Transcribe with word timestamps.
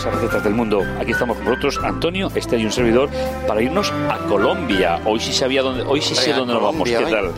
sabrosas 0.00 0.14
recetas 0.14 0.44
del 0.44 0.54
mundo. 0.54 0.82
Aquí 0.98 1.12
estamos 1.12 1.36
con 1.36 1.46
vosotros, 1.46 1.78
Antonio, 1.82 2.30
este 2.34 2.58
y 2.58 2.64
un 2.64 2.72
servidor, 2.72 3.08
para 3.46 3.62
irnos 3.62 3.92
a 3.92 4.18
Colombia. 4.28 5.00
Hoy 5.04 5.20
sí 5.20 5.32
sabía 5.32 5.62
dónde, 5.62 5.82
hoy 5.82 6.00
sí 6.00 6.14
sé 6.14 6.32
dónde 6.32 6.54
nos 6.54 6.62
vamos. 6.62 6.88
¿Qué 6.88 6.96
tal? 6.96 7.32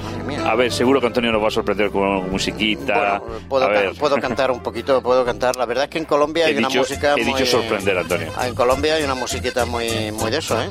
A 0.44 0.54
ver, 0.54 0.72
seguro 0.72 1.00
que 1.00 1.06
Antonio 1.06 1.32
nos 1.32 1.42
va 1.42 1.48
a 1.48 1.50
sorprender 1.50 1.90
con 1.90 2.30
musiquita. 2.30 3.20
puedo, 3.48 3.68
puedo 3.98 4.16
cantar 4.20 4.50
un 4.50 4.60
poquito, 4.60 5.02
puedo 5.02 5.24
cantar. 5.24 5.56
La 5.56 5.66
verdad 5.66 5.84
es 5.84 5.90
que 5.90 5.98
en 5.98 6.04
Colombia 6.04 6.46
hay 6.46 6.56
una 6.56 6.68
música 6.68 7.14
he 7.16 7.24
dicho 7.24 7.46
sorprender, 7.46 7.98
Antonio. 7.98 8.28
En 8.42 8.54
Colombia 8.54 8.94
hay 8.94 9.04
una 9.04 9.14
musiquita 9.14 9.66
muy, 9.66 10.12
muy 10.12 10.30
de 10.30 10.38
eso, 10.38 10.60
¿eh? 10.60 10.70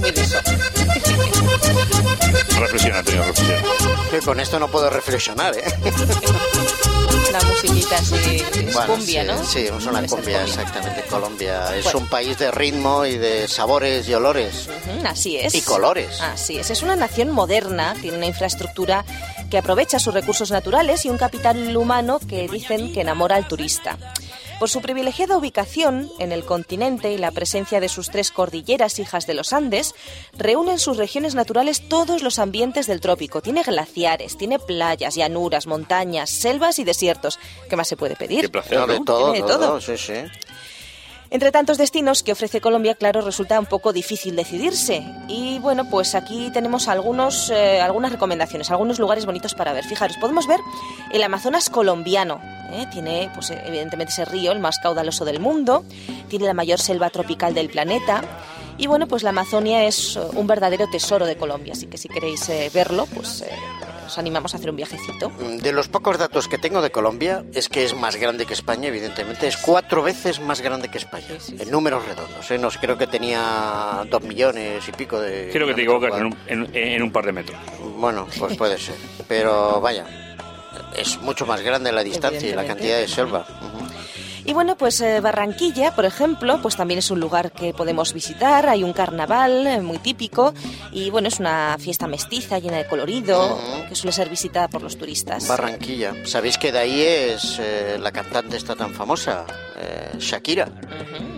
Muy 0.00 0.10
de 0.10 0.20
eso. 0.20 0.38
Reflexiona, 2.60 2.98
Antonio, 2.98 3.22
reflexiona. 3.24 3.62
Que 4.10 4.18
con 4.20 4.40
esto 4.40 4.58
no 4.58 4.68
puedo 4.68 4.90
reflexionar, 4.90 5.54
¿eh? 5.56 5.62
Una 7.30 7.42
musiquita 7.44 7.96
así, 7.96 8.42
cumbia, 8.86 9.24
¿no? 9.24 9.44
Sí, 9.44 9.60
es 9.60 9.86
una 9.86 10.06
cumbia, 10.06 10.42
exactamente. 10.42 11.04
Colombia 11.08 11.76
es 11.76 11.94
un 11.94 12.08
país 12.08 12.38
de 12.38 12.50
ritmo 12.50 13.06
y 13.06 13.16
de 13.16 13.46
sabores 13.46 14.08
y 14.08 14.14
olores. 14.14 14.68
así 15.04 15.36
es. 15.36 15.54
Y 15.54 15.62
colores. 15.62 16.20
Así 16.20 16.58
es. 16.58 16.70
Es 16.70 16.82
una 16.82 16.96
nación 16.96 17.30
moderna, 17.30 17.94
tiene 18.00 18.16
una 18.16 18.26
infraestructura 18.26 19.04
que 19.48 19.58
aprovecha 19.58 19.98
sus 19.98 20.14
recursos 20.14 20.50
naturales 20.50 21.04
y 21.04 21.08
un 21.08 21.18
capital 21.18 21.76
humano 21.76 22.18
que 22.18 22.48
dicen 22.48 22.92
que 22.92 23.00
enamora 23.00 23.36
al 23.36 23.46
turista. 23.48 23.96
Por 24.60 24.68
su 24.68 24.82
privilegiada 24.82 25.38
ubicación 25.38 26.10
en 26.18 26.32
el 26.32 26.44
continente 26.44 27.10
y 27.10 27.16
la 27.16 27.30
presencia 27.30 27.80
de 27.80 27.88
sus 27.88 28.10
tres 28.10 28.30
cordilleras 28.30 28.98
hijas 28.98 29.26
de 29.26 29.32
los 29.32 29.54
Andes, 29.54 29.94
reúnen 30.36 30.78
sus 30.78 30.98
regiones 30.98 31.34
naturales 31.34 31.88
todos 31.88 32.22
los 32.22 32.38
ambientes 32.38 32.86
del 32.86 33.00
trópico. 33.00 33.40
Tiene 33.40 33.62
glaciares, 33.62 34.36
tiene 34.36 34.58
playas, 34.58 35.14
llanuras, 35.14 35.66
montañas, 35.66 36.28
selvas 36.28 36.78
y 36.78 36.84
desiertos. 36.84 37.38
¿Qué 37.70 37.76
más 37.76 37.88
se 37.88 37.96
puede 37.96 38.16
pedir? 38.16 38.42
Qué 38.42 38.48
placer, 38.50 38.86
de 38.86 39.00
todo, 39.02 39.32
de 39.32 39.40
todo. 39.40 39.80
Sí, 39.80 39.96
sí. 39.96 40.12
Entre 41.32 41.52
tantos 41.52 41.78
destinos 41.78 42.24
que 42.24 42.32
ofrece 42.32 42.60
Colombia, 42.60 42.96
claro, 42.96 43.20
resulta 43.20 43.60
un 43.60 43.66
poco 43.66 43.92
difícil 43.92 44.34
decidirse. 44.34 45.06
Y 45.28 45.60
bueno, 45.60 45.88
pues 45.88 46.16
aquí 46.16 46.50
tenemos 46.52 46.88
algunos, 46.88 47.50
eh, 47.50 47.80
algunas 47.80 48.10
recomendaciones, 48.10 48.68
algunos 48.72 48.98
lugares 48.98 49.26
bonitos 49.26 49.54
para 49.54 49.72
ver. 49.72 49.84
Fijaros, 49.84 50.16
podemos 50.16 50.48
ver 50.48 50.58
el 51.12 51.22
Amazonas 51.22 51.70
colombiano. 51.70 52.40
¿eh? 52.72 52.86
Tiene, 52.90 53.30
pues 53.32 53.50
evidentemente, 53.50 54.12
ese 54.12 54.24
río, 54.24 54.50
el 54.50 54.58
más 54.58 54.80
caudaloso 54.80 55.24
del 55.24 55.38
mundo. 55.38 55.84
Tiene 56.28 56.46
la 56.46 56.54
mayor 56.54 56.80
selva 56.80 57.10
tropical 57.10 57.54
del 57.54 57.70
planeta. 57.70 58.22
Y 58.76 58.88
bueno, 58.88 59.06
pues 59.06 59.22
la 59.22 59.30
Amazonia 59.30 59.84
es 59.84 60.16
un 60.16 60.48
verdadero 60.48 60.88
tesoro 60.90 61.26
de 61.26 61.36
Colombia, 61.36 61.74
así 61.74 61.86
que 61.86 61.98
si 61.98 62.08
queréis 62.08 62.48
eh, 62.48 62.70
verlo, 62.74 63.06
pues 63.14 63.44
os 64.10 64.18
animamos 64.18 64.54
a 64.54 64.56
hacer 64.58 64.70
un 64.70 64.76
viajecito. 64.76 65.30
Mm, 65.30 65.58
de 65.58 65.72
los 65.72 65.88
pocos 65.88 66.18
datos 66.18 66.48
que 66.48 66.58
tengo 66.58 66.82
de 66.82 66.90
Colombia 66.90 67.44
es 67.54 67.68
que 67.68 67.84
es 67.84 67.94
más 67.94 68.16
grande 68.16 68.44
que 68.44 68.54
España, 68.54 68.88
evidentemente. 68.88 69.46
Es 69.46 69.56
cuatro 69.56 70.02
veces 70.02 70.40
más 70.40 70.60
grande 70.60 70.88
que 70.88 70.98
España, 70.98 71.26
en 71.58 71.70
números 71.70 72.04
redondos. 72.04 72.50
¿eh? 72.50 72.58
No, 72.58 72.70
creo 72.70 72.98
que 72.98 73.06
tenía 73.06 74.04
dos 74.10 74.22
millones 74.22 74.86
y 74.88 74.92
pico 74.92 75.20
de... 75.20 75.50
Creo 75.52 75.66
que 75.66 75.74
te 75.74 75.82
equivocas 75.82 76.12
en 76.46 77.02
un, 77.02 77.12
par 77.12 77.24
de 77.24 77.32
metros. 77.32 77.58
Bueno, 77.98 78.26
pues 78.38 78.56
puede 78.56 78.78
ser. 78.78 78.96
Pero 79.28 79.80
vaya, 79.80 80.06
es 80.96 81.18
mucho 81.20 81.46
más 81.46 81.60
grande 81.62 81.92
la 81.92 82.02
distancia 82.02 82.48
y 82.48 82.54
la 82.54 82.66
cantidad 82.66 82.98
de 82.98 83.06
selva. 83.06 83.46
Y 84.50 84.52
bueno, 84.52 84.76
pues 84.76 85.00
eh, 85.00 85.20
Barranquilla, 85.20 85.94
por 85.94 86.04
ejemplo, 86.04 86.60
pues 86.60 86.74
también 86.74 86.98
es 86.98 87.12
un 87.12 87.20
lugar 87.20 87.52
que 87.52 87.72
podemos 87.72 88.12
visitar. 88.12 88.68
Hay 88.68 88.82
un 88.82 88.92
carnaval 88.92 89.64
eh, 89.64 89.80
muy 89.80 89.98
típico 89.98 90.52
y 90.90 91.08
bueno, 91.08 91.28
es 91.28 91.38
una 91.38 91.76
fiesta 91.78 92.08
mestiza 92.08 92.58
llena 92.58 92.78
de 92.78 92.88
colorido 92.88 93.56
que 93.88 93.94
suele 93.94 94.10
ser 94.10 94.28
visitada 94.28 94.66
por 94.66 94.82
los 94.82 94.98
turistas. 94.98 95.46
Barranquilla. 95.46 96.26
¿Sabéis 96.26 96.58
que 96.58 96.72
de 96.72 96.78
ahí 96.80 97.00
es 97.00 97.60
eh, 97.60 97.96
la 98.00 98.10
cantante 98.10 98.56
está 98.56 98.74
tan 98.74 98.92
famosa? 98.92 99.46
Shakira. 100.18 100.66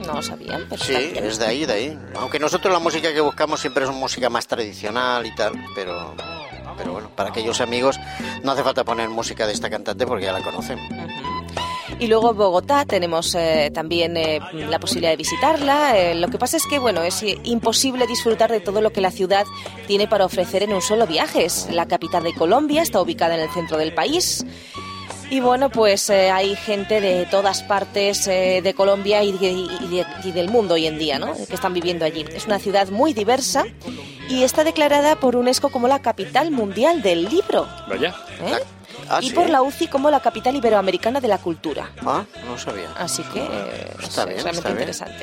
No 0.07 0.15
lo 0.15 0.23
sabían, 0.23 0.65
pero 0.71 0.83
Sí, 0.83 1.13
es 1.15 1.39
de 1.39 1.45
ahí, 1.45 1.67
de 1.67 1.73
ahí. 1.73 1.99
Aunque 2.17 2.39
nosotros 2.39 2.73
la 2.73 2.81
música 2.81 3.13
que 3.13 3.21
buscamos 3.21 3.61
siempre 3.61 3.85
es 3.85 3.91
música 3.91 4.31
más 4.31 4.47
tradicional 4.47 5.27
y 5.27 5.35
tal, 5.35 5.53
pero 5.75 6.15
pero 6.77 6.93
bueno, 6.93 7.11
para 7.15 7.31
aquellos 7.31 7.61
amigos 7.61 8.01
no 8.43 8.53
hace 8.53 8.63
falta 8.63 8.85
poner 8.85 9.09
música 9.09 9.47
de 9.47 9.53
esta 9.53 9.71
cantante 9.71 10.07
porque 10.07 10.25
ya 10.25 10.33
la 10.33 10.43
conocen. 10.43 10.79
Y 12.03 12.09
luego 12.09 12.35
Bogotá 12.35 12.85
tenemos 12.85 13.33
eh, 13.37 13.71
también 13.73 14.17
eh, 14.17 14.41
la 14.53 14.81
posibilidad 14.81 15.13
de 15.13 15.17
visitarla. 15.17 15.97
Eh, 15.97 16.17
lo 16.17 16.27
que 16.27 16.37
pasa 16.37 16.57
es 16.57 16.67
que 16.67 16.81
bueno 16.81 17.01
es 17.03 17.25
imposible 17.45 18.09
disfrutar 18.09 18.51
de 18.51 18.59
todo 18.59 18.81
lo 18.81 18.91
que 18.91 19.01
la 19.01 19.13
ciudad 19.13 19.47
tiene 19.87 20.09
para 20.09 20.25
ofrecer 20.25 20.65
en 20.65 20.73
un 20.73 20.83
solo 20.83 21.07
viaje. 21.07 21.45
Es 21.45 21.69
la 21.71 21.87
capital 21.87 22.25
de 22.25 22.35
Colombia, 22.35 22.83
está 22.83 23.01
ubicada 23.01 23.37
en 23.37 23.43
el 23.43 23.51
centro 23.51 23.79
del 23.79 23.95
país. 23.95 24.45
Y 25.31 25.39
bueno, 25.39 25.71
pues 25.71 26.11
hay 26.11 26.57
gente 26.57 27.01
de 27.01 27.25
todas 27.27 27.63
partes 27.63 28.27
de 28.27 28.75
Colombia 28.77 29.23
y, 29.23 29.33
del 30.33 30.49
mundo 30.51 30.75
hoy 30.75 30.87
en 30.89 30.99
día, 30.99 31.21
¿no? 31.21 31.33
Que 31.35 31.55
están 31.55 31.73
viviendo 31.73 32.05
allí. 32.05 32.27
Es 32.35 32.47
una 32.47 32.59
ciudad 32.59 32.89
muy 32.91 33.15
diversa 33.15 33.65
y 34.29 34.43
está 34.43 34.65
declarada 34.65 35.15
por 35.21 35.37
UNESCO 35.37 35.71
como 35.71 35.87
la 35.87 36.03
capital 36.03 36.51
mundial 36.51 37.01
del 37.01 37.27
libro. 37.27 37.69
Vaya. 37.89 38.13
Ah, 39.13 39.19
y 39.21 39.31
por 39.31 39.51
la 39.51 39.61
UCI 39.61 39.89
como 39.89 40.11
la 40.11 40.21
capital 40.21 40.57
iberoamericana 40.57 41.21
de 41.21 41.29
la 41.29 41.37
cultura. 41.37 41.91
Ah, 42.05 42.25
no 42.47 42.57
sabía. 42.57 42.89
Así 42.97 43.23
que 43.25 43.47
está 44.03 44.25
bien, 44.25 44.39
es 44.39 44.45
realmente 44.45 44.71
interesante. 44.71 45.23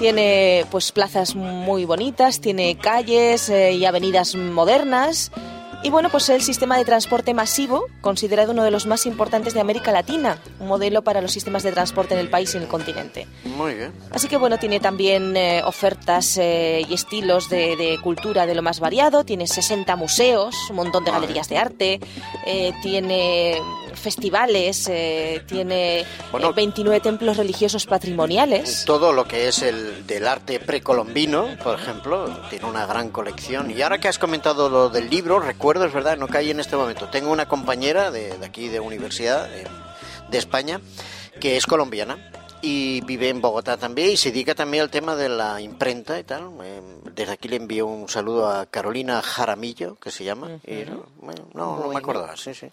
Tiene 0.00 0.66
pues 0.70 0.90
plazas 0.90 1.36
muy 1.36 1.84
bonitas, 1.84 2.40
tiene 2.40 2.76
calles 2.76 3.48
eh, 3.50 3.72
y 3.72 3.84
avenidas 3.84 4.34
modernas 4.34 5.30
y 5.82 5.90
bueno, 5.90 6.08
pues 6.10 6.28
el 6.28 6.42
sistema 6.42 6.76
de 6.76 6.84
transporte 6.84 7.34
masivo, 7.34 7.86
considerado 8.00 8.52
uno 8.52 8.64
de 8.64 8.70
los 8.70 8.86
más 8.86 9.06
importantes 9.06 9.54
de 9.54 9.60
América 9.60 9.92
Latina, 9.92 10.38
un 10.58 10.66
modelo 10.66 11.02
para 11.02 11.20
los 11.20 11.32
sistemas 11.32 11.62
de 11.62 11.72
transporte 11.72 12.14
en 12.14 12.20
el 12.20 12.28
país 12.28 12.52
y 12.54 12.56
en 12.56 12.64
el 12.64 12.68
continente. 12.68 13.26
Muy 13.44 13.74
bien. 13.74 13.92
Así 14.10 14.26
que 14.28 14.36
bueno, 14.36 14.58
tiene 14.58 14.80
también 14.80 15.36
eh, 15.36 15.62
ofertas 15.64 16.36
eh, 16.38 16.84
y 16.88 16.94
estilos 16.94 17.48
de, 17.48 17.98
cultura 18.02 18.46
de 18.46 18.54
lo 18.54 18.62
más 18.62 18.80
variado, 18.80 19.24
tiene 19.24 19.46
60 19.46 19.94
museos, 19.96 20.56
un 20.70 20.76
montón 20.76 21.04
de 21.04 21.12
galerías 21.12 21.48
de 21.48 21.58
arte, 21.58 22.00
eh, 22.46 22.72
tiene 22.82 23.60
festivales, 23.98 24.90
tiene 25.46 26.06
29 26.54 27.00
templos 27.00 27.36
religiosos 27.36 27.86
patrimoniales. 27.86 28.84
Todo 28.84 29.12
lo 29.12 29.26
que 29.26 29.48
es 29.48 29.62
el 29.62 30.06
del 30.06 30.26
arte 30.26 30.60
precolombino, 30.60 31.48
por 31.62 31.78
ejemplo, 31.78 32.28
tiene 32.50 32.66
una 32.66 32.86
gran 32.86 33.10
colección. 33.10 33.70
Y 33.70 33.82
ahora 33.82 33.98
que 33.98 34.08
has 34.08 34.18
comentado 34.18 34.68
lo 34.68 34.88
del 34.88 35.10
libro, 35.10 35.40
recuerdo 35.40 35.84
es 35.84 35.92
verdad, 35.92 36.16
no 36.16 36.28
caí 36.28 36.50
en 36.50 36.60
este 36.60 36.76
momento. 36.76 37.08
Tengo 37.08 37.30
una 37.30 37.46
compañera 37.46 38.10
de, 38.10 38.34
aquí, 38.44 38.68
de 38.68 38.80
universidad, 38.80 39.48
de, 40.30 40.38
España, 40.38 40.80
que 41.40 41.56
es 41.56 41.66
colombiana 41.66 42.18
y 42.62 43.00
vive 43.02 43.28
en 43.28 43.40
Bogotá 43.40 43.76
también 43.76 44.10
y 44.12 44.16
se 44.16 44.30
dedica 44.30 44.54
también 44.54 44.82
al 44.82 44.90
tema 44.90 45.14
de 45.14 45.28
la 45.28 45.60
imprenta 45.60 46.18
y 46.18 46.24
tal. 46.24 46.50
Eh, 46.62 46.80
desde 47.14 47.32
aquí 47.32 47.48
le 47.48 47.56
envío 47.56 47.86
un 47.86 48.08
saludo 48.08 48.48
a 48.48 48.66
Carolina 48.66 49.22
Jaramillo, 49.22 49.96
que 49.96 50.10
se 50.10 50.24
llama. 50.24 50.58
no, 51.54 51.78
no, 51.78 51.88
me 51.88 51.96
acordaba, 51.96 52.36
sí, 52.36 52.54
sí. 52.54 52.66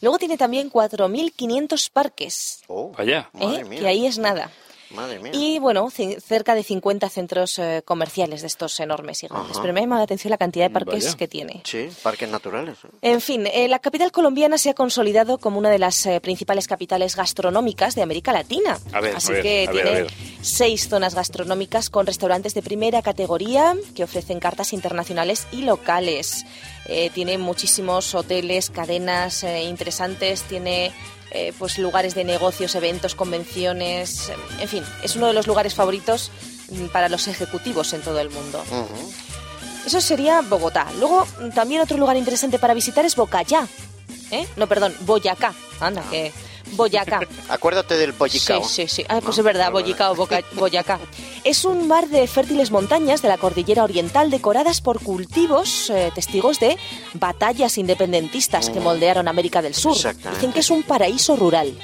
Luego 0.00 0.18
tiene 0.18 0.36
también 0.36 0.70
4.500 0.70 1.90
parques. 1.90 2.62
Oh, 2.68 2.92
vaya. 2.96 3.30
¿Eh? 3.38 3.64
Que 3.68 3.86
ahí 3.86 4.06
es 4.06 4.18
nada. 4.18 4.50
Y 5.32 5.58
bueno, 5.58 5.90
cerca 5.90 6.54
de 6.54 6.62
50 6.62 7.08
centros 7.08 7.58
eh, 7.58 7.82
comerciales 7.84 8.40
de 8.40 8.46
estos 8.46 8.78
enormes 8.80 9.22
y 9.22 9.28
grandes. 9.28 9.58
Pero 9.58 9.72
me 9.72 9.80
llama 9.80 9.98
la 9.98 10.04
atención 10.04 10.30
la 10.30 10.38
cantidad 10.38 10.66
de 10.66 10.70
parques 10.70 11.14
que 11.14 11.28
tiene. 11.28 11.62
Sí, 11.64 11.88
parques 12.02 12.28
naturales. 12.28 12.78
En 13.02 13.20
fin, 13.20 13.46
eh, 13.46 13.68
la 13.68 13.78
capital 13.78 14.12
colombiana 14.12 14.56
se 14.58 14.70
ha 14.70 14.74
consolidado 14.74 15.38
como 15.38 15.58
una 15.58 15.70
de 15.70 15.78
las 15.78 16.06
eh, 16.06 16.20
principales 16.20 16.66
capitales 16.66 17.16
gastronómicas 17.16 17.94
de 17.94 18.02
América 18.02 18.32
Latina. 18.32 18.78
Así 19.14 19.32
que 19.42 19.68
tiene 19.70 20.06
seis 20.40 20.88
zonas 20.88 21.14
gastronómicas 21.14 21.90
con 21.90 22.06
restaurantes 22.06 22.54
de 22.54 22.62
primera 22.62 23.02
categoría 23.02 23.74
que 23.94 24.04
ofrecen 24.04 24.40
cartas 24.40 24.72
internacionales 24.72 25.46
y 25.52 25.62
locales. 25.62 26.44
tiene 27.12 27.36
muchísimos 27.36 28.14
hoteles, 28.14 28.70
cadenas 28.70 29.44
interesantes, 29.44 30.42
tiene 30.42 30.92
eh, 31.30 31.52
pues 31.58 31.78
lugares 31.78 32.14
de 32.14 32.24
negocios, 32.24 32.74
eventos, 32.74 33.14
convenciones, 33.14 34.32
en 34.60 34.68
fin, 34.68 34.84
es 35.02 35.16
uno 35.16 35.26
de 35.26 35.32
los 35.32 35.46
lugares 35.46 35.74
favoritos 35.74 36.30
mm, 36.70 36.86
para 36.86 37.08
los 37.08 37.28
ejecutivos 37.28 37.92
en 37.92 38.02
todo 38.02 38.18
el 38.20 38.30
mundo. 38.30 38.62
Eso 39.86 40.00
sería 40.00 40.42
Bogotá. 40.42 40.86
Luego, 40.98 41.26
también 41.54 41.80
otro 41.80 41.96
lugar 41.96 42.16
interesante 42.16 42.58
para 42.58 42.74
visitar 42.74 43.04
es 43.04 43.16
Bocayá. 43.16 43.66
¿Eh? 44.30 44.46
No, 44.56 44.66
perdón, 44.66 44.94
Boyacá. 45.00 45.54
Anda, 45.80 46.02
que 46.10 46.32
Boyacá. 46.72 47.20
Acuérdate 47.48 47.96
del 47.96 48.12
Boyacá. 48.12 48.60
Sí, 48.62 48.86
sí, 48.86 48.88
sí. 48.88 49.04
Ah, 49.08 49.20
pues 49.22 49.38
es 49.38 49.44
verdad, 49.44 49.72
Boyacá 49.72 50.10
o 50.10 50.28
Boyacá. 50.54 50.98
Es 51.44 51.64
un 51.64 51.88
mar 51.88 52.08
de 52.08 52.26
fértiles 52.26 52.70
montañas 52.70 53.22
de 53.22 53.28
la 53.28 53.38
cordillera 53.38 53.84
oriental 53.84 54.30
decoradas 54.30 54.80
por 54.80 55.02
cultivos 55.02 55.90
eh, 55.90 56.12
testigos 56.14 56.60
de 56.60 56.76
batallas 57.14 57.78
independentistas 57.78 58.70
que 58.70 58.80
moldearon 58.80 59.28
América 59.28 59.62
del 59.62 59.74
Sur. 59.74 59.94
Dicen 59.94 60.52
que 60.52 60.60
es 60.60 60.70
un 60.70 60.82
paraíso 60.82 61.36
rural 61.36 61.74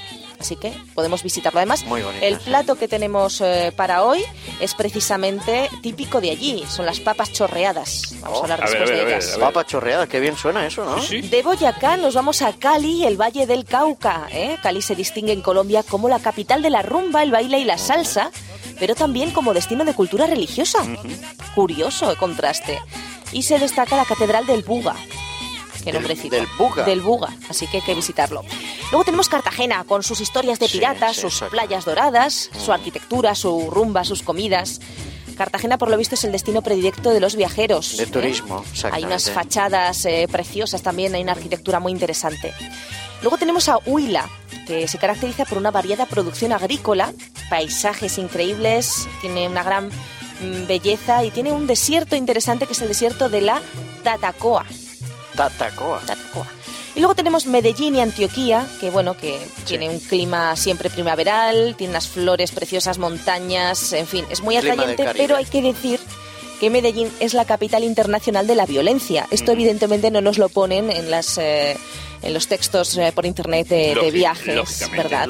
así 0.44 0.56
que 0.56 0.72
podemos 0.94 1.22
visitarlo. 1.22 1.58
Además, 1.58 1.84
el 2.20 2.38
plato 2.38 2.76
que 2.76 2.86
tenemos 2.86 3.40
eh, 3.40 3.72
para 3.74 4.04
hoy 4.04 4.22
es 4.60 4.74
precisamente 4.74 5.70
típico 5.82 6.20
de 6.20 6.30
allí, 6.30 6.64
son 6.68 6.84
las 6.84 7.00
papas 7.00 7.32
chorreadas. 7.32 8.14
Vamos 8.20 8.40
a 8.40 8.42
hablar 8.42 8.60
oh, 8.60 8.68
después 8.68 8.90
de 8.90 9.02
ellas. 9.02 9.36
Papas 9.40 9.66
chorreadas, 9.66 10.08
qué 10.08 10.20
bien 10.20 10.36
suena 10.36 10.66
eso, 10.66 10.84
¿no? 10.84 10.96
De 10.96 11.42
Boyacá 11.42 11.96
nos 11.96 12.14
vamos 12.14 12.42
a 12.42 12.52
Cali, 12.52 13.04
el 13.04 13.20
Valle 13.20 13.46
del 13.46 13.64
Cauca. 13.64 14.28
¿eh? 14.30 14.58
Cali 14.62 14.82
se 14.82 14.94
distingue 14.94 15.32
en 15.32 15.40
Colombia 15.40 15.82
como 15.82 16.08
la 16.08 16.18
capital 16.18 16.60
de 16.60 16.70
la 16.70 16.82
rumba, 16.82 17.22
el 17.22 17.30
baile 17.30 17.58
y 17.58 17.64
la 17.64 17.78
salsa 17.78 18.30
pero 18.78 18.96
también 18.96 19.30
como 19.30 19.54
destino 19.54 19.84
de 19.84 19.94
cultura 19.94 20.26
religiosa. 20.26 20.80
Curioso 21.54 22.10
el 22.10 22.16
contraste. 22.16 22.80
Y 23.32 23.44
se 23.44 23.58
destaca 23.60 23.96
la 23.96 24.04
Catedral 24.04 24.46
del 24.46 24.62
Buga, 24.62 24.96
Qué 25.84 25.92
nombrecito. 25.92 26.34
Del 26.34 26.46
Buga. 26.58 26.84
Del 26.84 27.00
Buga, 27.00 27.36
así 27.48 27.66
que 27.66 27.78
hay 27.78 27.82
que 27.82 27.94
visitarlo. 27.94 28.42
Luego 28.90 29.04
tenemos 29.04 29.28
Cartagena, 29.28 29.84
con 29.84 30.02
sus 30.02 30.20
historias 30.20 30.58
de 30.58 30.68
piratas, 30.68 31.16
sus 31.16 31.40
playas 31.50 31.84
doradas, 31.84 32.50
su 32.58 32.72
arquitectura, 32.72 33.34
su 33.34 33.70
rumba, 33.70 34.04
sus 34.04 34.22
comidas. 34.22 34.80
Cartagena, 35.36 35.78
por 35.78 35.90
lo 35.90 35.96
visto, 35.96 36.14
es 36.14 36.24
el 36.24 36.32
destino 36.32 36.62
predilecto 36.62 37.10
de 37.10 37.20
los 37.20 37.34
viajeros. 37.34 37.96
De 37.96 38.04
¿eh? 38.04 38.06
turismo, 38.06 38.64
Hay 38.92 39.04
unas 39.04 39.30
fachadas 39.30 40.04
eh, 40.04 40.28
preciosas 40.30 40.82
también, 40.82 41.14
hay 41.14 41.22
una 41.22 41.32
arquitectura 41.32 41.80
muy 41.80 41.92
interesante. 41.92 42.54
Luego 43.22 43.38
tenemos 43.38 43.68
a 43.68 43.78
Huila, 43.78 44.28
que 44.66 44.86
se 44.86 44.98
caracteriza 44.98 45.44
por 45.44 45.58
una 45.58 45.70
variada 45.70 46.06
producción 46.06 46.52
agrícola, 46.52 47.12
paisajes 47.48 48.18
increíbles, 48.18 49.08
tiene 49.20 49.48
una 49.48 49.62
gran 49.62 49.88
mm, 49.88 50.66
belleza 50.66 51.24
y 51.24 51.30
tiene 51.30 51.52
un 51.52 51.66
desierto 51.66 52.16
interesante 52.16 52.66
que 52.66 52.74
es 52.74 52.82
el 52.82 52.88
desierto 52.88 53.28
de 53.28 53.40
la 53.40 53.62
Tatacoa. 54.02 54.66
Tatacoa. 55.34 56.00
Tatacoa. 56.00 56.46
Y 56.94 57.00
luego 57.00 57.14
tenemos 57.14 57.46
Medellín 57.46 57.96
y 57.96 58.00
Antioquía, 58.00 58.66
que 58.80 58.90
bueno, 58.90 59.16
que 59.16 59.40
tiene 59.66 59.88
un 59.88 59.98
clima 59.98 60.54
siempre 60.54 60.90
primaveral, 60.90 61.74
tiene 61.76 61.92
unas 61.92 62.08
flores 62.08 62.52
preciosas, 62.52 62.98
montañas, 62.98 63.92
en 63.92 64.06
fin, 64.06 64.24
es 64.30 64.42
muy 64.42 64.56
atrayente, 64.56 65.08
pero 65.16 65.34
hay 65.36 65.44
que 65.44 65.60
decir 65.60 65.98
que 66.60 66.70
Medellín 66.70 67.10
es 67.18 67.34
la 67.34 67.44
capital 67.44 67.82
internacional 67.82 68.46
de 68.46 68.54
la 68.54 68.64
violencia. 68.64 69.26
Esto 69.32 69.52
evidentemente 69.52 70.12
no 70.12 70.20
nos 70.20 70.38
lo 70.38 70.48
ponen 70.48 70.88
en 70.90 71.10
las 71.10 71.36
eh, 71.38 71.76
en 72.24 72.32
los 72.32 72.48
textos 72.48 72.96
eh, 72.96 73.12
por 73.14 73.26
internet 73.26 73.68
de, 73.68 74.10
viajes, 74.10 74.90
¿verdad? 74.90 75.28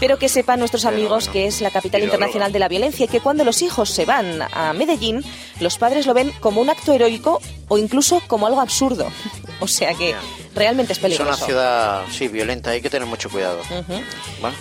Pero 0.00 0.18
que 0.18 0.28
sepan 0.28 0.58
nuestros 0.58 0.86
amigos 0.86 1.28
que 1.28 1.46
es 1.46 1.60
la 1.60 1.70
capital 1.70 2.02
internacional 2.02 2.50
de 2.50 2.58
la 2.58 2.68
violencia 2.68 3.04
y 3.04 3.08
que 3.08 3.20
cuando 3.20 3.44
los 3.44 3.60
hijos 3.62 3.90
se 3.90 4.06
van 4.06 4.40
a 4.52 4.72
Medellín, 4.72 5.22
los 5.60 5.76
padres 5.76 6.06
lo 6.06 6.14
ven 6.14 6.32
como 6.40 6.62
un 6.62 6.70
acto 6.70 6.94
heroico 6.94 7.40
o 7.68 7.76
incluso 7.76 8.22
como 8.26 8.46
algo 8.46 8.60
absurdo. 8.60 9.06
O 9.62 9.68
sea 9.68 9.92
que 9.92 10.14
realmente 10.54 10.92
es 10.92 10.98
peligroso. 10.98 11.30
Es 11.30 11.38
una 11.38 11.46
ciudad, 11.46 12.02
sí, 12.10 12.28
violenta, 12.28 12.70
hay 12.70 12.80
que 12.80 12.90
tener 12.90 13.06
mucho 13.06 13.30
cuidado. 13.30 13.60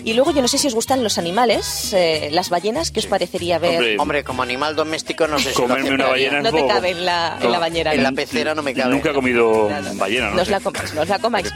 Y 0.03 0.13
luego 0.13 0.31
yo 0.31 0.41
no 0.41 0.47
sé 0.47 0.57
si 0.57 0.67
os 0.67 0.75
gustan 0.75 1.03
los 1.03 1.17
animales, 1.17 1.93
eh, 1.93 2.29
las 2.31 2.49
ballenas, 2.49 2.91
¿qué 2.91 2.99
os 2.99 3.05
parecería 3.05 3.59
ver? 3.59 3.99
Hombre, 3.99 4.23
como 4.23 4.43
animal 4.43 4.75
doméstico 4.75 5.27
no 5.27 5.39
sé 5.39 5.49
si 5.49 5.55
Comerme 5.55 5.91
una 5.91 6.07
ballena 6.07 6.41
No 6.41 6.51
te 6.51 6.65
cabe 6.65 6.91
en 6.91 7.05
la, 7.05 7.37
en 7.41 7.51
la 7.51 7.59
bañera. 7.59 7.93
En 7.93 8.03
la 8.03 8.11
pecera 8.11 8.55
no 8.55 8.61
me 8.61 8.73
cabe. 8.73 8.93
Nunca 8.93 9.11
he 9.11 9.13
comido 9.13 9.69
ballena, 9.95 10.29
¿no? 10.29 10.35
No 10.35 10.41
os 10.41 10.49
la 10.49 10.59
comáis, 10.59 10.93
no 10.93 11.01
os 11.01 11.09
la 11.09 11.19
comáis. 11.19 11.51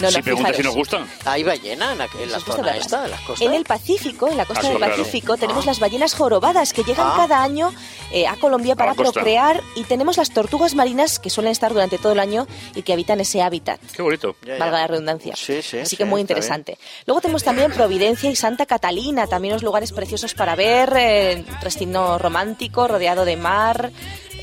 No, 0.00 0.10
si 0.10 0.22
preguntas 0.22 0.56
si 0.56 0.62
nos 0.62 0.74
gustan. 0.74 1.06
¿Hay 1.24 1.42
ballena 1.42 1.92
en, 1.92 1.98
la, 1.98 2.40
zona 2.40 2.76
esta, 2.76 3.04
en 3.04 3.10
las 3.10 3.20
costas? 3.22 3.46
En 3.46 3.54
el 3.54 3.64
Pacífico, 3.64 4.28
en 4.28 4.36
la 4.36 4.44
costa 4.44 4.68
del 4.68 4.78
Pacífico, 4.78 5.36
tenemos 5.36 5.64
ah. 5.64 5.66
las 5.66 5.80
ballenas 5.80 6.14
jorobadas 6.14 6.72
que 6.72 6.82
llegan 6.84 7.06
ah. 7.08 7.14
cada 7.16 7.42
año 7.42 7.72
eh, 8.10 8.26
a 8.26 8.36
Colombia 8.36 8.76
para 8.76 8.94
procrear 8.94 9.62
y 9.76 9.84
tenemos 9.84 10.16
las 10.16 10.30
tortugas 10.30 10.74
marinas 10.74 11.18
que 11.18 11.30
suelen 11.30 11.52
estar 11.52 11.72
durante 11.72 11.98
todo 11.98 12.12
el 12.12 12.20
año 12.20 12.46
y 12.74 12.82
que 12.82 12.92
habitan 12.92 13.20
ese 13.20 13.42
hábitat. 13.42 13.77
Qué 13.94 14.02
bonito. 14.02 14.36
Valga 14.46 14.70
la 14.70 14.86
redundancia. 14.86 15.34
Sí, 15.36 15.60
sí, 15.62 15.78
Así 15.78 15.96
que 15.96 16.04
muy 16.04 16.20
interesante. 16.20 16.78
Luego 17.06 17.20
tenemos 17.20 17.42
también 17.42 17.72
Providencia 17.72 18.30
y 18.30 18.36
Santa 18.36 18.66
Catalina, 18.66 19.26
también 19.26 19.54
los 19.54 19.62
lugares 19.62 19.92
preciosos 19.92 20.34
para 20.34 20.54
ver, 20.54 20.92
eh, 20.96 21.44
destino 21.62 22.18
romántico, 22.18 22.86
rodeado 22.86 23.24
de 23.24 23.36
mar 23.36 23.90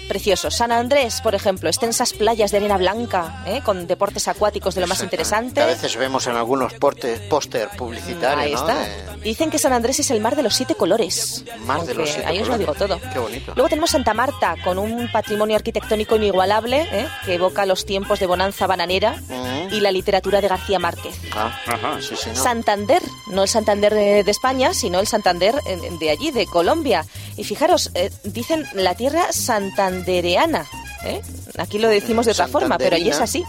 preciosos. 0.06 0.56
San 0.56 0.72
Andrés, 0.72 1.22
por 1.22 1.36
ejemplo, 1.36 1.69
extensas 1.69 2.13
playas 2.13 2.52
de 2.52 2.57
arena 2.57 2.78
blanca, 2.78 3.44
¿eh? 3.46 3.62
con 3.63 3.88
deportes 3.88 4.28
acuáticos 4.28 4.75
de 4.75 4.81
lo 4.81 4.88
más 4.88 5.02
interesante. 5.02 5.62
a 5.62 5.66
veces 5.66 5.96
vemos 5.98 6.28
en 6.28 6.36
algunos 6.36 6.74
póster 6.74 7.69
publicitarios. 7.78 8.40
Ahí 8.40 8.54
está. 8.54 9.16
Dicen 9.24 9.50
que 9.50 9.57
San 9.57 9.74
Andrés 9.74 10.00
es 10.00 10.12
el 10.12 10.22
mar 10.22 10.36
de 10.36 10.44
los 10.44 10.56
siete 10.56 10.75
colores. 10.75 11.44
Mar 11.66 11.81
de 11.84 11.96
los 11.96 12.10
siete 12.10 12.28
Ahí 12.28 12.40
os 12.40 12.48
lo 12.48 12.57
digo 12.57 12.74
todo. 12.74 13.00
Qué 13.12 13.19
bonito. 13.19 13.54
Luego 13.56 13.69
tenemos 13.69 13.90
Santa 13.92 14.13
Marta, 14.13 14.56
con 14.63 14.78
un 14.78 15.12
patrimonio 15.12 15.56
arquitectónico 15.56 16.16
inigualable, 16.16 16.88
¿eh? 16.92 17.07
que 17.25 17.36
evoca 17.36 17.66
los 17.66 17.86
tiempos 17.86 18.19
de 18.19 18.28
bonanza 18.28 18.68
bananera 18.68 19.16
mm. 19.28 19.74
y 19.74 19.80
la 19.80 19.92
literatura 19.92 20.42
de 20.42 20.48
García 20.48 20.80
Márquez. 20.80 21.16
Ah, 21.34 21.60
ajá, 21.66 22.02
sí, 22.02 22.16
Santander, 22.34 23.02
no 23.31 23.44
el 23.44 23.50
Santander 23.50 23.94
de, 23.94 24.19
España, 24.30 24.74
sino 24.74 25.00
el 25.00 25.07
Santander 25.07 25.56
de 26.00 26.10
allí, 26.10 26.31
de 26.31 26.46
Colombia. 26.46 27.06
Y 27.37 27.43
fijaros, 27.43 27.91
eh, 27.95 28.11
dicen 28.23 28.65
la 28.73 28.95
tierra 28.95 29.31
Santander 29.31 29.85
santandereana. 29.85 30.65
¿eh? 31.03 31.21
Aquí 31.57 31.79
lo 31.79 31.87
decimos 31.87 32.25
de 32.25 32.31
otra 32.31 32.47
forma, 32.47 32.77
pero 32.77 32.95
allí 32.95 33.09
es 33.09 33.19
así. 33.19 33.43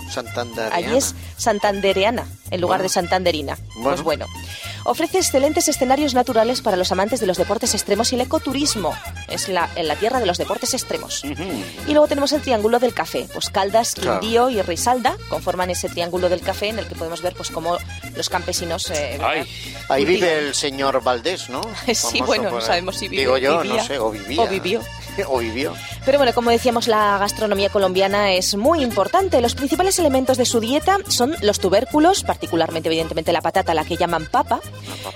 Allí 0.73 0.97
es 0.97 1.15
santandereana 1.37 2.27
en 2.51 2.61
lugar 2.61 2.83
de 2.83 2.89
santanderina. 2.89 3.57
Pues 3.83 4.03
bueno. 4.03 4.27
Ofrece 4.87 5.19
excelentes 5.19 5.67
escenarios 5.67 6.15
naturales 6.15 6.61
para 6.61 6.77
los 6.77 6.93
amantes 6.93 7.19
de 7.19 7.27
los 7.27 7.37
deportes 7.37 7.75
extremos 7.75 8.13
y 8.13 8.15
el 8.15 8.21
ecoturismo. 8.21 8.95
Es 9.29 9.49
la, 9.49 9.69
en 9.75 9.89
la 9.89 9.97
tierra 9.97 10.21
de 10.21 10.27
los 10.27 10.39
deportes 10.39 10.75
extremos. 10.75 11.25
Y 11.25 11.91
luego 11.91 12.07
tenemos 12.07 12.33
el 12.33 12.41
Triángulo 12.41 12.79
del 12.79 12.95
Café. 12.95 13.27
Pues 13.33 13.51
Caldas, 13.51 13.95
Quindío 13.95 14.49
y 14.49 14.63
Risalda 14.63 15.17
conforman 15.29 15.71
ese 15.71 15.89
Triángulo 15.89 16.29
del 16.29 16.41
Café 16.41 16.69
en 16.69 16.79
el 16.79 16.87
que 16.87 16.95
podemos 16.95 17.21
ver 17.21 17.35
pues 17.35 17.51
cómo 17.51 17.77
los 18.15 18.29
campesinos... 18.29 18.91
Eh, 18.91 19.19
Ahí 19.89 20.05
vive 20.05 20.39
el 20.39 20.55
señor 20.55 21.03
Valdés, 21.03 21.49
¿no? 21.49 21.61
sí, 21.95 22.21
bueno, 22.21 22.51
no 22.51 22.61
sabemos 22.61 22.97
si 22.97 23.09
vive. 23.09 23.23
Digo 23.23 23.39
yo, 23.39 23.65
no 23.65 23.85
sé, 23.85 23.99
o 23.99 24.11
vivía. 24.11 24.43
O 24.43 24.49
vivió. 24.49 24.81
o 25.29 25.39
vivió. 25.39 25.75
Pero 26.05 26.19
bueno, 26.19 26.33
como 26.35 26.51
decíamos, 26.51 26.89
la 26.89 27.19
gastronomía 27.19 27.69
colombiana 27.69 28.33
es 28.33 28.57
muy 28.57 28.83
importante. 28.83 29.41
Los 29.41 29.55
principales 29.55 29.99
elementos 29.99 30.37
de 30.39 30.45
su 30.45 30.61
dieta 30.61 30.99
son 31.09 31.35
los 31.43 31.61
tubérculos, 31.61 32.23
particularmente 32.23 32.89
evidentemente 32.89 33.33
la 33.33 33.41
patata, 33.41 33.75
la 33.75 33.85
que 33.85 33.97
llaman 33.97 34.27
papa, 34.31 34.61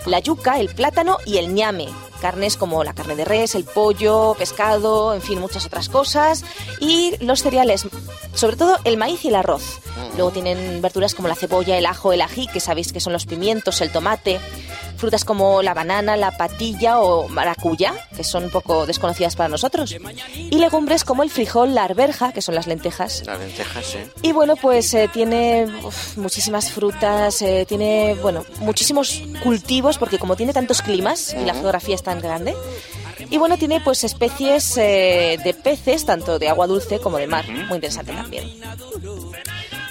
la 0.07 0.19
yuca, 0.21 0.59
el 0.59 0.69
plátano 0.75 1.19
y 1.27 1.39
el 1.39 1.55
ñame. 1.55 1.89
Carnes 2.21 2.59
como 2.59 2.85
la 2.85 2.93
carne 2.93 3.17
de 3.17 3.25
res, 3.25 3.55
el 3.55 3.65
pollo, 3.65 4.35
pescado, 4.39 5.15
en 5.15 5.23
fin, 5.23 5.41
muchas 5.41 5.65
otras 5.65 5.89
cosas. 5.89 6.45
Y 6.79 7.15
los 7.25 7.43
cereales, 7.43 7.87
sobre 8.35 8.57
todo 8.57 8.77
el 8.85 8.99
maíz 8.99 9.25
y 9.25 9.29
el 9.29 9.37
arroz. 9.37 9.81
Luego 10.17 10.31
tienen 10.31 10.83
verduras 10.83 11.15
como 11.15 11.29
la 11.29 11.35
cebolla, 11.35 11.79
el 11.79 11.87
ajo, 11.87 12.13
el 12.13 12.21
ají, 12.21 12.47
que 12.49 12.61
sabéis 12.61 12.93
que 12.93 13.01
son 13.01 13.15
los 13.15 13.25
pimientos, 13.25 13.81
el 13.81 13.91
tomate 13.91 14.39
frutas 15.01 15.25
como 15.25 15.63
la 15.63 15.75
banana, 15.75 16.17
la 16.17 16.37
patilla 16.37 17.01
o 17.01 17.29
maracuyá, 17.29 17.95
que 18.17 18.23
son 18.23 18.45
un 18.45 18.51
poco 18.51 18.87
desconocidas 18.87 19.35
para 19.35 19.49
nosotros. 19.49 19.97
Y 20.37 20.59
legumbres 20.59 21.05
como 21.05 21.23
el 21.23 21.31
frijol, 21.31 21.75
la 21.75 21.85
arberja, 21.85 22.33
que 22.33 22.43
son 22.43 22.55
las 22.55 22.67
lentejas. 22.67 23.23
Las 23.27 23.41
lentejas, 23.41 23.85
sí. 23.85 23.99
Y 24.23 24.33
bueno, 24.33 24.57
pues 24.57 24.95
eh, 24.95 25.09
tiene 25.13 25.67
muchísimas 26.17 26.71
frutas, 26.71 27.43
eh, 27.43 27.65
tiene, 27.69 28.17
bueno, 28.23 28.45
muchísimos 28.61 29.23
cultivos, 29.43 29.99
porque 29.99 30.19
como 30.19 30.37
tiene 30.37 30.53
tantos 30.53 30.83
climas 30.83 31.35
y 31.35 31.45
la 31.45 31.55
geografía 31.55 31.95
es 31.95 32.03
tan 32.03 32.21
grande, 32.21 32.55
y 33.29 33.39
bueno, 33.39 33.57
tiene 33.57 33.81
pues 33.81 34.03
especies 34.05 34.77
eh, 34.77 35.39
de 35.43 35.55
peces, 35.55 36.05
tanto 36.05 36.39
de 36.39 36.49
agua 36.49 36.67
dulce 36.67 36.99
como 36.99 37.19
de 37.19 37.27
mar. 37.27 37.49
Muy 37.49 37.77
interesante 37.77 38.13
también. 38.13 38.49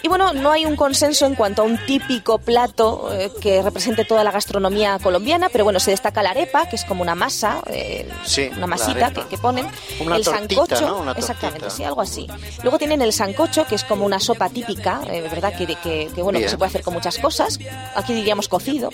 Y 0.10 0.12
bueno, 0.12 0.34
no 0.34 0.50
hay 0.50 0.66
un 0.66 0.76
consenso 0.76 1.28
en 1.28 1.36
cuanto 1.36 1.62
a 1.62 1.66
un 1.66 1.78
típico 1.86 2.40
plato 2.40 3.14
eh, 3.14 3.32
que 3.40 3.62
represente 3.62 4.06
toda 4.06 4.24
la 4.24 4.32
gastronomía 4.32 4.98
colombiana, 4.98 5.50
pero 5.50 5.66
bueno, 5.66 5.80
se 5.80 5.92
destaca 5.92 6.24
la 6.24 6.32
arepa, 6.32 6.68
que 6.68 6.78
es 6.78 6.84
como 6.84 7.04
una 7.04 7.14
masa, 7.14 7.62
eh, 7.68 8.10
una 8.58 8.66
masita 8.66 9.12
que, 9.12 9.38
ponen. 9.38 9.68
el 10.00 10.24
sancocho, 10.24 11.06
exactamente, 11.16 11.70
sí, 11.70 11.84
algo 11.84 12.02
así. 12.02 12.28
Luego 12.64 12.80
tienen 12.80 13.04
el 13.04 13.14
sancocho, 13.14 13.68
que 13.68 13.76
es 13.76 13.84
como 13.84 14.04
una 14.04 14.20
sopa 14.20 14.50
típica, 14.50 15.02
eh, 15.12 15.22
¿verdad? 15.30 15.54
Que, 15.56 15.68
que, 15.76 16.10
bueno, 16.24 16.40
que 16.40 16.50
se 16.50 16.58
puede 16.58 16.70
hacer 16.70 16.82
con 16.82 16.96
muchas 16.96 17.20
cosas. 17.20 17.60
Aquí 17.94 18.14
diríamos 18.14 18.48
cocido. 18.48 18.90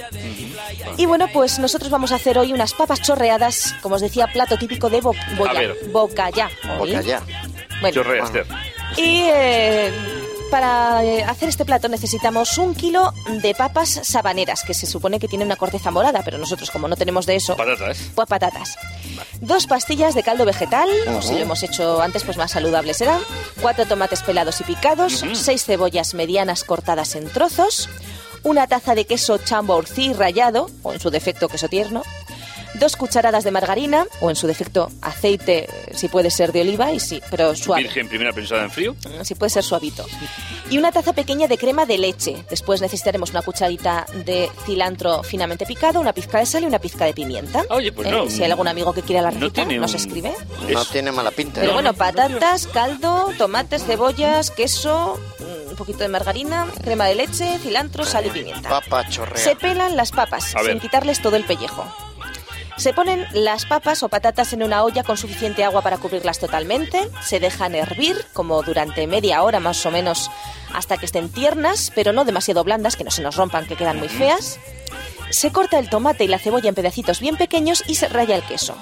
Y 0.97 1.05
bueno, 1.05 1.29
pues 1.31 1.59
nosotros 1.59 1.89
vamos 1.89 2.11
a 2.11 2.15
hacer 2.15 2.37
hoy 2.37 2.51
unas 2.51 2.73
papas 2.73 3.01
chorreadas, 3.01 3.73
como 3.81 3.95
os 3.95 4.01
decía, 4.01 4.27
plato 4.27 4.57
típico 4.57 4.89
de 4.89 4.99
bo 4.99 5.13
Bocaya. 5.37 5.73
Bocaya. 5.93 6.49
Bueno, 7.79 8.01
Y 8.97 9.29
para 10.49 11.03
eh, 11.03 11.23
hacer 11.23 11.49
este 11.49 11.65
plato 11.65 11.87
necesitamos 11.87 12.57
un 12.57 12.75
kilo 12.75 13.13
de 13.41 13.53
papas 13.55 14.01
sabaneras, 14.03 14.63
que 14.63 14.73
se 14.73 14.85
supone 14.85 15.19
que 15.19 15.27
tienen 15.27 15.47
una 15.47 15.55
corteza 15.55 15.91
morada, 15.91 16.21
pero 16.23 16.37
nosotros 16.37 16.71
como 16.71 16.87
no 16.87 16.95
tenemos 16.95 17.25
de 17.25 17.35
eso... 17.35 17.55
Patatas. 17.55 17.97
Pues 18.13 18.27
patatas. 18.27 18.77
Dos 19.41 19.67
pastillas 19.67 20.15
de 20.15 20.23
caldo 20.23 20.45
vegetal, 20.45 20.89
si 21.21 21.33
lo 21.33 21.39
hemos 21.39 21.63
hecho 21.63 22.01
antes, 22.01 22.23
pues 22.23 22.37
más 22.37 22.51
saludable 22.51 22.93
será. 22.93 23.19
Cuatro 23.61 23.85
tomates 23.85 24.21
pelados 24.23 24.61
y 24.61 24.63
picados. 24.63 25.23
Seis 25.33 25.65
cebollas 25.65 26.13
medianas 26.13 26.63
cortadas 26.63 27.15
en 27.15 27.29
trozos. 27.29 27.89
Una 28.43 28.67
taza 28.67 28.95
de 28.95 29.05
queso 29.05 29.37
chambourcí 29.39 30.13
rallado, 30.13 30.69
o 30.83 30.93
en 30.93 30.99
su 30.99 31.09
defecto 31.09 31.49
queso 31.49 31.67
tierno 31.67 32.03
dos 32.79 32.95
cucharadas 32.95 33.43
de 33.43 33.51
margarina 33.51 34.05
o 34.21 34.29
en 34.29 34.35
su 34.35 34.47
defecto 34.47 34.89
aceite, 35.01 35.67
si 35.93 36.07
puede 36.07 36.31
ser 36.31 36.51
de 36.51 36.61
oliva, 36.61 36.91
y 36.91 36.99
sí, 36.99 37.21
pero 37.29 37.55
suave. 37.55 37.83
Virgen 37.83 38.07
primera 38.07 38.33
pensada 38.33 38.63
en 38.63 38.71
frío. 38.71 38.93
Mm, 38.93 39.23
si 39.23 39.35
puede 39.35 39.49
ser 39.49 39.63
suavito. 39.63 40.05
Y 40.69 40.77
una 40.77 40.91
taza 40.91 41.13
pequeña 41.13 41.47
de 41.47 41.57
crema 41.57 41.85
de 41.85 41.97
leche. 41.97 42.43
Después 42.49 42.81
necesitaremos 42.81 43.31
una 43.31 43.41
cucharita 43.41 44.05
de 44.25 44.49
cilantro 44.65 45.23
finamente 45.23 45.65
picado, 45.65 45.99
una 45.99 46.13
pizca 46.13 46.39
de 46.39 46.45
sal 46.45 46.63
y 46.63 46.65
una 46.65 46.79
pizca 46.79 47.05
de 47.05 47.13
pimienta. 47.13 47.63
Oye, 47.69 47.91
pues 47.91 48.07
¿Eh? 48.07 48.11
no. 48.11 48.29
Si 48.29 48.43
hay 48.43 48.51
algún 48.51 48.67
amigo 48.67 48.93
que 48.93 49.01
quiera 49.01 49.21
la 49.21 49.31
receta, 49.31 49.65
nos 49.65 49.93
escribe. 49.93 50.33
No 50.69 50.85
tiene 50.85 51.11
mala 51.11 51.31
pinta. 51.31 51.61
Pero 51.61 51.73
bueno, 51.73 51.93
patatas, 51.93 52.67
caldo, 52.67 53.31
tomates, 53.37 53.83
cebollas, 53.85 54.51
queso, 54.51 55.19
mm, 55.39 55.69
un 55.71 55.75
poquito 55.75 55.99
de 55.99 56.09
margarina, 56.09 56.67
crema 56.83 57.05
de 57.05 57.15
leche, 57.15 57.59
cilantro, 57.59 58.05
sal 58.05 58.25
y 58.25 58.29
pimienta. 58.29 58.69
Papa 58.69 59.07
chorrea. 59.09 59.43
Se 59.43 59.55
pelan 59.55 59.95
las 59.95 60.11
papas 60.11 60.53
sin 60.65 60.79
quitarles 60.79 61.21
todo 61.21 61.35
el 61.35 61.45
pellejo. 61.45 61.85
Se 62.77 62.93
ponen 62.93 63.25
las 63.31 63.65
papas 63.65 64.03
o 64.03 64.09
patatas 64.09 64.51
en 64.51 64.61
una 64.61 64.83
olla 64.83 65.03
con 65.03 65.17
suficiente 65.17 65.63
agua 65.63 65.81
para 65.81 65.97
cubrirlas 65.97 66.39
totalmente, 66.39 67.09
se 67.21 67.39
dejan 67.39 67.73
hervir 67.73 68.17
como 68.33 68.61
durante 68.63 69.07
media 69.07 69.41
hora 69.43 69.61
más 69.61 69.85
o 69.85 69.91
menos 69.91 70.29
hasta 70.73 70.97
que 70.97 71.05
estén 71.05 71.31
tiernas, 71.31 71.91
pero 71.95 72.11
no 72.11 72.25
demasiado 72.25 72.65
blandas, 72.65 72.97
que 72.97 73.05
no 73.05 73.11
se 73.11 73.21
nos 73.21 73.37
rompan, 73.37 73.65
que 73.65 73.77
quedan 73.77 73.97
muy 73.97 74.09
feas. 74.09 74.59
Se 75.29 75.51
corta 75.51 75.79
el 75.79 75.89
tomate 75.89 76.25
y 76.25 76.27
la 76.27 76.37
cebolla 76.37 76.67
en 76.67 76.75
pedacitos 76.75 77.21
bien 77.21 77.37
pequeños 77.37 77.83
y 77.87 77.95
se 77.95 78.09
raya 78.09 78.35
el 78.35 78.43
queso. 78.43 78.75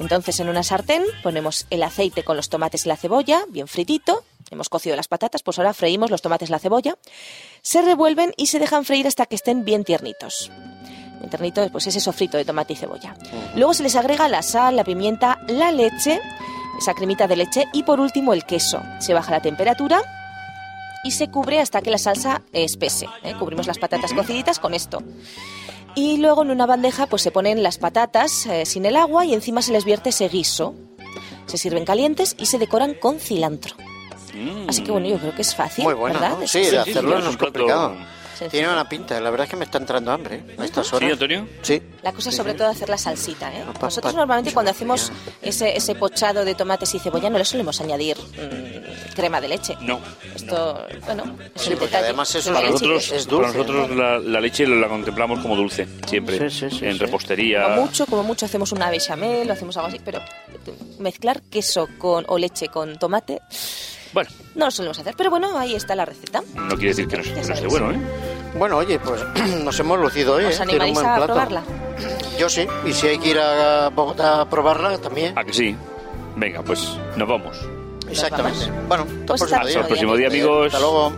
Entonces 0.00 0.40
en 0.40 0.48
una 0.48 0.64
sartén 0.64 1.04
ponemos 1.22 1.66
el 1.70 1.82
aceite 1.84 2.24
con 2.24 2.36
los 2.36 2.48
tomates 2.48 2.86
y 2.86 2.88
la 2.88 2.96
cebolla, 2.96 3.44
bien 3.48 3.68
fritito. 3.68 4.24
Hemos 4.50 4.68
cocido 4.68 4.96
las 4.96 5.08
patatas, 5.08 5.42
pues 5.42 5.58
ahora 5.58 5.74
freímos 5.74 6.10
los 6.10 6.22
tomates 6.22 6.48
y 6.48 6.52
la 6.52 6.58
cebolla. 6.58 6.96
Se 7.62 7.82
revuelven 7.82 8.32
y 8.36 8.46
se 8.46 8.58
dejan 8.58 8.84
freír 8.84 9.06
hasta 9.06 9.26
que 9.26 9.36
estén 9.36 9.64
bien 9.64 9.84
tiernitos. 9.84 10.50
Bien 11.18 11.30
ternito, 11.30 11.68
pues 11.70 11.86
ese 11.86 12.00
sofrito 12.00 12.36
de 12.36 12.44
tomate 12.44 12.72
y 12.72 12.76
cebolla. 12.76 13.14
Luego 13.54 13.74
se 13.74 13.82
les 13.82 13.96
agrega 13.96 14.28
la 14.28 14.42
sal, 14.42 14.76
la 14.76 14.84
pimienta, 14.84 15.40
la 15.48 15.72
leche, 15.72 16.20
esa 16.78 16.94
cremita 16.94 17.26
de 17.26 17.36
leche 17.36 17.64
y 17.72 17.82
por 17.82 18.00
último 18.00 18.32
el 18.32 18.44
queso. 18.44 18.80
Se 19.00 19.14
baja 19.14 19.32
la 19.32 19.40
temperatura 19.40 20.00
y 21.04 21.10
se 21.12 21.28
cubre 21.28 21.60
hasta 21.60 21.82
que 21.82 21.90
la 21.90 21.98
salsa 21.98 22.42
espese. 22.52 23.06
¿eh? 23.22 23.34
Cubrimos 23.38 23.66
las 23.66 23.78
patatas 23.78 24.12
cociditas 24.12 24.58
con 24.58 24.74
esto. 24.74 25.02
Y 25.94 26.18
luego 26.18 26.42
en 26.42 26.50
una 26.50 26.66
bandeja 26.66 27.06
pues 27.06 27.22
se 27.22 27.30
ponen 27.30 27.62
las 27.62 27.78
patatas 27.78 28.46
eh, 28.46 28.66
sin 28.66 28.86
el 28.86 28.96
agua 28.96 29.24
y 29.24 29.34
encima 29.34 29.62
se 29.62 29.72
les 29.72 29.84
vierte 29.84 30.10
ese 30.10 30.28
guiso. 30.28 30.74
Se 31.46 31.58
sirven 31.58 31.84
calientes 31.84 32.36
y 32.38 32.46
se 32.46 32.58
decoran 32.58 32.94
con 32.94 33.18
cilantro. 33.18 33.74
Mm. 34.34 34.68
Así 34.68 34.82
que 34.82 34.92
bueno, 34.92 35.08
yo 35.08 35.18
creo 35.18 35.34
que 35.34 35.42
es 35.42 35.54
fácil. 35.54 35.84
Muy 35.84 35.94
bueno, 35.94 36.20
¿verdad? 36.20 36.36
Sí, 36.46 36.60
de 36.60 36.78
hacerlo 36.78 37.18
no 37.18 37.30
es 37.30 37.36
complicado. 37.36 37.96
Tiene 38.50 38.68
una 38.68 38.88
pinta, 38.88 39.20
la 39.20 39.30
verdad 39.30 39.44
es 39.44 39.50
que 39.50 39.56
me 39.56 39.64
está 39.64 39.78
entrando 39.78 40.12
hambre 40.12 40.36
¿eh? 40.36 40.56
a 40.58 40.64
estas 40.64 40.92
horas. 40.92 41.08
¿Sí, 41.08 41.12
Antonio? 41.12 41.48
Sí. 41.62 41.82
La 42.02 42.12
cosa 42.12 42.30
es 42.30 42.36
sobre 42.36 42.54
todo 42.54 42.68
hacer 42.68 42.88
la 42.88 42.98
salsita, 42.98 43.52
¿eh? 43.52 43.64
Nosotros 43.80 44.14
normalmente 44.14 44.52
cuando 44.52 44.70
hacemos 44.70 45.10
ese, 45.42 45.76
ese 45.76 45.94
pochado 45.94 46.44
de 46.44 46.54
tomates 46.54 46.94
y 46.94 46.98
cebolla 46.98 47.30
no 47.30 47.38
le 47.38 47.44
solemos 47.44 47.80
añadir 47.80 48.16
mm, 48.18 49.14
crema 49.14 49.40
de 49.40 49.48
leche. 49.48 49.76
No. 49.80 50.00
Esto, 50.34 50.86
bueno, 51.04 51.36
es 51.54 51.62
sí, 51.62 51.74
porque 51.78 51.96
además 51.96 52.34
eso 52.34 52.52
para 52.52 52.70
nosotros, 52.70 53.12
es 53.12 53.26
dulce. 53.26 53.52
Para 53.52 53.58
nosotros 53.58 53.96
la, 53.96 54.18
la, 54.18 54.40
leche 54.40 54.66
la 54.66 54.88
contemplamos 54.88 55.40
como 55.40 55.56
dulce, 55.56 55.88
siempre. 56.06 56.50
Sí, 56.50 56.70
sí, 56.70 56.86
en 56.86 56.98
repostería. 56.98 57.64
Como 57.64 57.82
mucho, 57.86 58.06
como 58.06 58.22
mucho 58.22 58.46
hacemos 58.46 58.72
una 58.72 58.90
bechamel 58.90 59.50
o 59.50 59.52
hacemos 59.52 59.76
algo 59.76 59.88
así, 59.88 60.00
pero 60.04 60.20
mezclar 60.98 61.42
queso 61.42 61.88
con 61.98 62.24
o 62.28 62.38
leche 62.38 62.68
con 62.68 62.98
tomate... 62.98 63.40
Bueno. 64.12 64.30
No 64.54 64.64
lo 64.64 64.70
solemos 64.70 64.98
hacer, 64.98 65.14
pero 65.16 65.30
bueno, 65.30 65.58
ahí 65.58 65.74
está 65.74 65.94
la 65.94 66.04
receta. 66.04 66.42
No 66.54 66.68
quiere 66.76 66.88
decir 66.88 67.08
que 67.08 67.18
no, 67.18 67.22
que 67.22 67.30
no 67.30 67.40
esté 67.40 67.66
bueno, 67.66 67.92
¿eh? 67.92 67.98
Bueno, 68.56 68.78
oye, 68.78 68.98
pues 68.98 69.24
nos 69.64 69.78
hemos 69.80 69.98
lucido 69.98 70.34
hoy. 70.34 70.44
¿Os 70.44 70.58
¿eh? 70.58 70.62
animáis 70.62 70.98
a 70.98 71.24
probarla? 71.26 71.62
Yo 72.38 72.48
sí, 72.48 72.66
y 72.86 72.92
si 72.92 73.08
hay 73.08 73.18
que 73.18 73.30
ir 73.30 73.38
a 73.38 73.88
Bogotá 73.90 74.42
a 74.42 74.48
probarla 74.48 74.98
también. 74.98 75.34
Ah, 75.36 75.44
que 75.44 75.52
sí. 75.52 75.76
Venga, 76.36 76.62
pues 76.62 76.96
nos 77.16 77.28
vamos. 77.28 77.58
Exactamente. 78.08 78.70
Bueno, 78.86 79.06
pues 79.26 79.42
hasta, 79.42 79.62
el 79.62 79.86
próximo 79.86 80.16
día, 80.16 80.28
amigos. 80.28 80.66
Hasta 80.66 80.78
luego. 80.78 81.12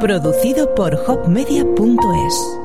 Producido 0.00 0.74
por 0.74 0.94
hopmedia.es 0.94 2.60